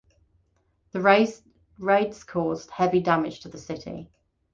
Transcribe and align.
The 0.93 1.41
raids 1.79 2.23
caused 2.23 2.71
heavy 2.71 3.01
damage 3.01 3.41
to 3.41 3.49
the 3.49 3.59
city. 3.59 4.09